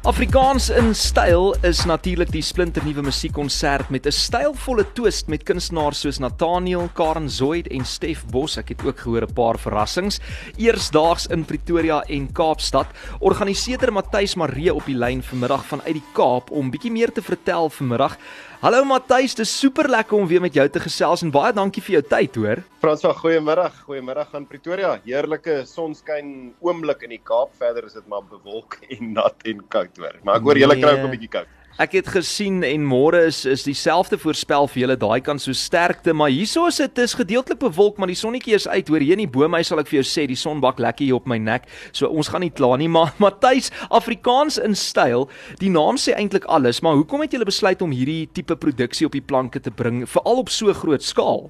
[0.00, 6.18] Afrikaans in styl is natuurlik die splinternuwe musiekkonsert met 'n stylvolle twist met kunstenaars soos
[6.18, 8.56] Nathaniel, Karen Zoid en Stef Bos.
[8.56, 10.18] Ek het ook gehoor 'n paar verrassings.
[10.56, 12.86] Eersdaags in Pretoria en Kaapstad.
[13.18, 17.68] Organiseerder Matthys Maree op die lyn vanmiddag vanuit die Kaap om bietjie meer te vertel
[17.68, 18.16] vanmiddag.
[18.60, 21.94] Hallo Matthys, dis super lekker om weer met jou te gesels en baie dankie vir
[21.94, 22.60] jou tyd, hoor.
[22.82, 23.78] Frans, goeiemiddag.
[23.86, 24.90] Goeiemiddag aan Pretoria.
[25.06, 27.54] Heerlike sonskyn oomblik in die Kaap.
[27.56, 30.20] Verder is dit maar bewolk en nat en koud hoor.
[30.28, 31.14] Maar ek hoor julle kry ook 'n nee.
[31.16, 31.56] bietjie koud.
[31.80, 36.12] Ek het gesien en môre is is dieselfde voorspel vir julle daai kan so sterkte,
[36.12, 38.90] maar hierso is dit is gedeeltelik bewolk, maar die sonnetjie is uit.
[38.92, 41.16] Hoor hier in die bome, sal ek vir jou sê, die son bak lekker hier
[41.16, 41.64] op my nek.
[41.96, 45.24] So ons gaan nie kla nie, maar Matthys, Afrikaans in styl.
[45.62, 49.16] Die naam sê eintlik alles, maar hoekom het julle besluit om hierdie tipe produksie op
[49.16, 51.48] die planke te bring, veral op so groot skaal?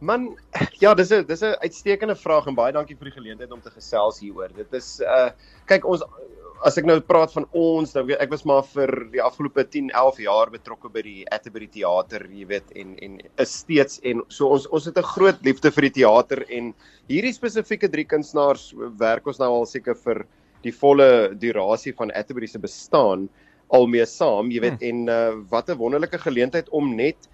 [0.00, 0.30] Man,
[0.80, 3.70] ja, dis 'n dis 'n uitstekende vraag en baie dankie vir die geleentheid om te
[3.70, 4.48] gesels hieroor.
[4.56, 5.30] Dit is uh
[5.68, 6.00] kyk ons
[6.64, 10.20] as ek nou praat van ons, dan ek was maar vir die afgelope 10, 11
[10.24, 14.66] jaar betrokke by die Atterbury teater, jy weet, en en is steeds en so ons
[14.72, 16.72] ons het 'n groot liefde vir die teater en
[17.08, 20.24] hierdie spesifieke drie kunstenaars werk ons nou al seker vir
[20.62, 23.28] die volle durasie van Atterbury se bestaan
[23.68, 24.88] almee saam, jy weet, hmm.
[24.88, 27.28] en uh, wat 'n wonderlike geleentheid om net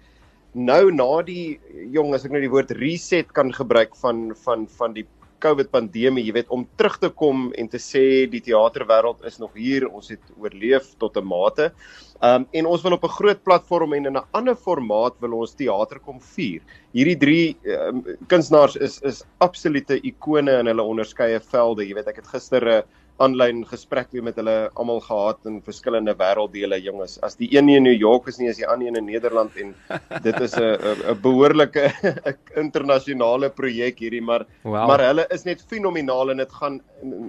[0.53, 1.59] nou na die
[1.93, 5.05] jong as ek nou die woord reset kan gebruik van van van die
[5.41, 9.53] COVID pandemie, jy weet, om terug te kom en te sê die teaterwêreld is nog
[9.57, 11.71] hier, ons het oorleef tot 'n mate.
[12.21, 15.55] Um en ons wil op 'n groot platform en in 'n ander formaat wil ons
[15.55, 16.61] teater kom vier.
[16.93, 21.87] Hierdie drie um, kunstenaars is is absolute ikone in hulle onderskeie velde.
[21.87, 22.81] Jy weet, ek het gister 'n uh,
[23.21, 27.17] aanlyn gesprek weer met hulle almal gehad in verskillende wêrelddele jonges.
[27.25, 29.75] As die een in New York is nie as die ander een in Nederland en
[30.27, 30.77] dit is 'n
[31.13, 31.83] 'n behoorlike
[32.63, 34.87] internasionale projek hierdie maar wow.
[34.87, 36.81] maar hulle is net fenomenaal en dit gaan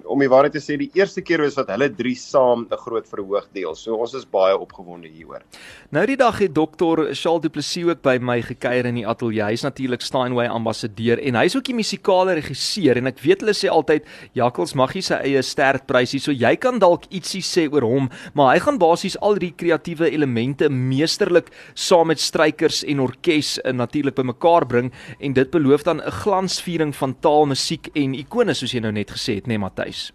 [0.05, 3.09] om die waarheid te sê die eerste keer is wat hulle drie saam 'n groot
[3.09, 3.75] verhoog deel.
[3.75, 5.43] So ons is baie opgewonde hieroor.
[5.91, 9.43] Nou die dag het dokter Charles Du Plessis ook by my gekuier in die ateljee.
[9.43, 13.69] Hy's natuurlik Steinway ambassadeur en hy's ook die musikale regisseur en ek weet hulle sê
[13.69, 16.21] altyd Jakkels mag nie sy eie ster prysie.
[16.21, 20.11] So jy kan dalk ietsie sê oor hom, maar hy gaan basies al die kreatiewe
[20.11, 26.01] elemente meesterlik saam met strykers en orkes uh, natuurlik bymekaar bring en dit beloof dan
[26.01, 29.59] 'n glansviering van taal, musiek en ikone soos jy nou net gesê het, né, nee,
[29.59, 30.13] Matthys?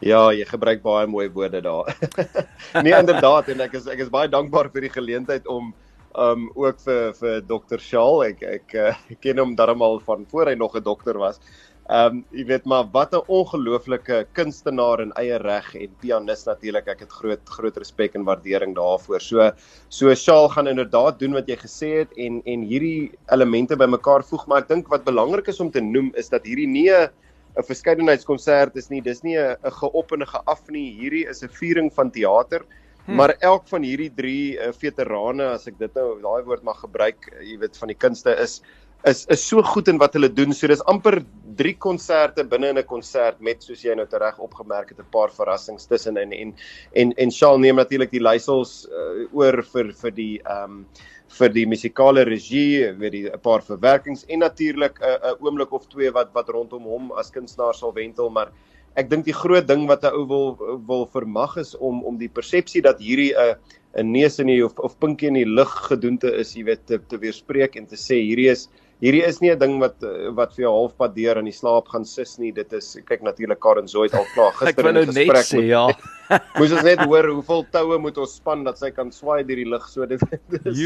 [0.00, 1.90] Ja, jy gebruik baie mooi woorde daar.
[2.84, 5.72] nee, inderdaad en ek is ek is baie dankbaar vir die geleentheid om
[6.18, 7.82] um ook vir vir Dr.
[7.82, 8.22] Shaal.
[8.30, 11.40] Ek ek, uh, ken hom darmal van voor hy nog 'n dokter was.
[11.88, 16.88] Ehm um, jy weet maar wat 'n ongelooflike kunstenaar in eie reg en pianis natuurlik.
[16.88, 19.20] Ek het groot groot respek en waardering daarvoor.
[19.20, 19.50] So
[19.88, 24.46] so Shaal gaan inderdaad doen wat jy gesê het en en hierdie elemente bymekaar voeg,
[24.46, 27.08] maar ek dink wat belangrik is om te noem is dat hierdie nie 'n
[27.56, 29.00] 'n verskeidenheidskonsert is nie.
[29.00, 30.92] Dis nie 'n geop en 'n geaf nie.
[31.00, 32.66] Hierdie is 'n viering van teater.
[33.06, 33.16] Hmm.
[33.16, 37.32] Maar elk van hierdie drie uh, veterane, as ek dit nou daai woord mag gebruik,
[37.40, 38.60] jy weet van die kunste is
[39.06, 40.52] is is so goed in wat hulle doen.
[40.52, 41.22] So dis amper
[41.58, 45.30] drie konserte binne in 'n konsert met soos jy nou tereg opgemerk het 'n paar
[45.30, 46.32] verrassings tussenin.
[46.32, 46.54] En
[46.92, 50.86] en en Shaal neem natuurlik die leiersels uh, oor vir vir die ehm um,
[51.28, 55.72] vir die musikale regie, weet jy 'n paar verwerkings en natuurlik 'n uh, 'n oomblik
[55.72, 58.50] of twee wat wat rondom hom as kunstenaar sal wentel, maar
[58.96, 62.28] ek dink die groot ding wat 'n ou wil wil vermag is om om die
[62.28, 63.54] persepsie dat hierdie 'n uh,
[63.98, 66.98] 'n neus in die of of pinkie in die lug gedoente is, jy weet te,
[66.98, 68.68] te weerspreek en te sê hierdie is
[69.02, 70.02] hierdie is nie 'n ding wat
[70.34, 72.52] wat vir jou halfpad deur in die slaap gaan sis nie.
[72.52, 74.76] Dit is kyk natuurlik Karen Zoid al klaar gister in gesprek.
[74.76, 75.86] Ek wou nou net sê ja.
[76.58, 79.68] Moes ons net hoor hoeveel toue moet ons span dat sy kan swaai deur die
[79.68, 80.20] lug so dit
[80.66, 80.82] is,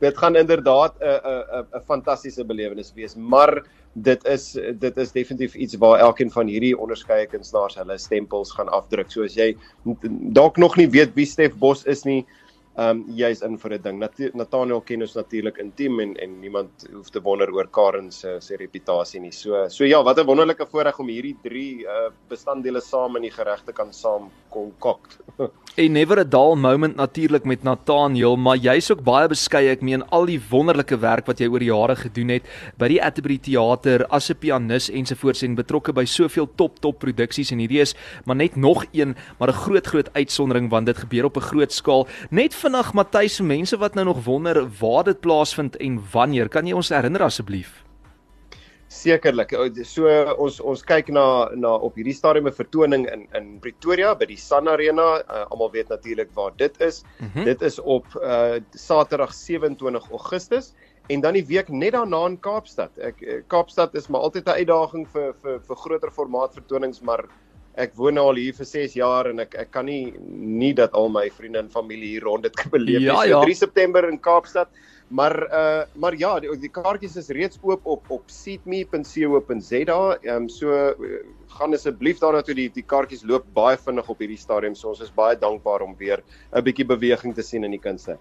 [0.00, 3.62] dit gaan inderdaad 'n 'n 'n fantastiese belewenis wees, maar
[3.94, 8.68] dit is dit is definitief iets waar elkeen van hierdie onderskeie kunstenaars hulle stempels gaan
[8.68, 9.10] afdruk.
[9.10, 9.54] So as jy
[10.32, 12.24] dalk nog nie weet wie Stef Bos is nie,
[12.76, 13.98] um, jy's in vir 'n ding.
[13.98, 18.40] Nat Nathaniel ken ons natuurlik intiem en en niemand hoef te wonder oor Karen se
[18.40, 19.32] se reputasie nie.
[19.32, 23.30] So so ja, wat 'n wonderlike voorreg om hierdie drie uh bestanddele saam in die
[23.30, 25.18] geregte kan saam konkokt.
[25.74, 30.02] En never a dull moment natuurlik met Nathaniel, maar jy's ook baie beskeie ek meen
[30.12, 32.44] al die wonderlike werk wat jy oor jare gedoen het
[32.76, 37.52] by die Atterbury Theater as 'n pianis ensovoorts en betrokke by soveel top top produksies
[37.52, 37.94] en hierdie is
[38.26, 41.72] maar net nog een, maar 'n groot groot uitsondering want dit gebeur op 'n groot
[41.72, 42.06] skaal.
[42.30, 46.66] Net vinnig Matthys vir mense wat nou nog wonder waar dit plaasvind en wanneer, kan
[46.66, 47.80] jy ons herinner asseblief?
[48.92, 49.54] Sekerlik.
[49.88, 51.24] So ons ons kyk na
[51.56, 55.22] na op hierdie stadium 'n vertoning in in Pretoria by die Sun Arena.
[55.24, 57.02] Uh, Almal weet natuurlik waar dit is.
[57.18, 57.44] Mm -hmm.
[57.44, 60.74] Dit is op uh Saterdag 27 Augustus
[61.08, 62.98] en dan die week net daarna in Kaapstad.
[62.98, 67.24] Ek Kaapstad is maar altyd 'n uitdaging vir vir vir groter formaat vertonings, maar
[67.80, 70.92] ek woon nou al hier vir 6 jaar en ek ek kan nie nie dat
[70.92, 73.08] al my vriende en familie hier rond dit beleef nie.
[73.08, 73.44] Ja, so ja.
[73.44, 74.68] 3 September in Kaapstad.
[75.12, 80.00] Maar uh maar ja, die, die kaartjies is reeds oop op op seatme.co.za.
[80.22, 80.94] Ehm um, so
[81.58, 84.74] gaan asseblief daarna toe die die kaartjies loop baie vinnig op hierdie stadium.
[84.78, 86.22] So ons is baie dankbaar om weer
[86.52, 88.18] 'n bietjie beweging te sien in die kunste.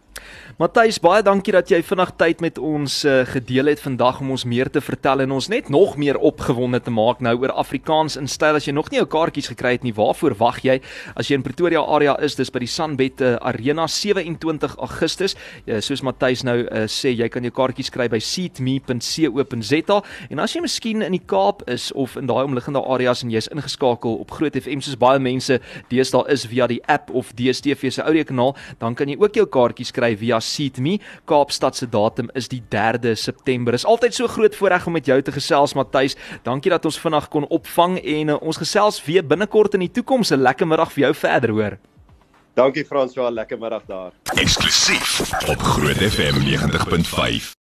[0.57, 4.45] Matthys, baie dankie dat jy vinnig tyd met ons uh, gedeel het vandag om ons
[4.45, 8.27] meer te vertel en ons net nog meer opgewonde te maak nou oor Afrikaans in
[8.27, 8.55] styl.
[8.55, 10.81] As jy nog nie jou kaartjies gekry het nie, waarvoor wag jy?
[11.15, 15.35] As jy in Pretoria area is, dis by die Sunbet uh, Arena 27 Augustus.
[15.65, 20.55] Ja, soos Matthys nou uh, sê, jy kan jou kaartjies kry by seatme.co.za en as
[20.55, 24.31] jy miskien in die Kaap is of in daai omliggende areas en jy's ingeskakel op
[24.31, 25.59] Groot FM soos baie mense
[25.91, 29.93] deesdae is via die app of DStv se audiokanaal, dan kan jy ook jou kaartjies
[29.95, 30.97] kry via Seatme.
[31.29, 33.73] Kaapstad se datum is die 3de September.
[33.73, 36.17] Is altyd so groot voorreg om met jou te gesels Matthys.
[36.43, 40.31] Dankie dat ons vinnig kon opvang en uh, ons gesels weer binnekort in die toekoms.
[40.31, 41.77] 'n Lekker middag vir jou verder hoor.
[42.53, 44.11] Dankie François, lekker middag daar.
[44.35, 47.55] Eksklusief op Groot FM 90.5.